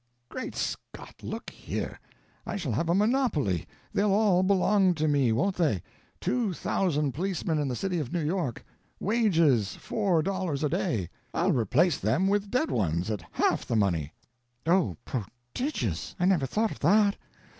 [0.29, 1.99] "Great Scott, look here.
[2.43, 5.83] I shall have a monopoly; they'll all belong to me, won't they?
[6.19, 8.65] Two thousand policemen in the city of New York.
[8.99, 11.07] Wages, four dollars a day.
[11.35, 14.11] I'll replace them with dead ones at half the money."
[14.65, 16.15] "Oh, prodigious!
[16.19, 17.15] I never thought of that.